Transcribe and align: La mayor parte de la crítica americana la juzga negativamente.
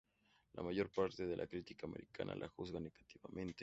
La 0.53 0.63
mayor 0.63 0.89
parte 0.89 1.27
de 1.27 1.37
la 1.37 1.45
crítica 1.45 1.85
americana 1.85 2.33
la 2.33 2.47
juzga 2.47 2.79
negativamente. 2.79 3.59